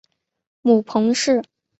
[0.63, 1.43] 母彭氏。